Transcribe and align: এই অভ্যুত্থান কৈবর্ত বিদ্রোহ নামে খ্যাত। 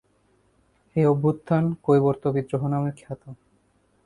এই 0.95 1.05
অভ্যুত্থান 1.05 1.63
কৈবর্ত 1.85 2.23
বিদ্রোহ 2.35 2.61
নামে 2.67 2.91
খ্যাত। 2.99 3.21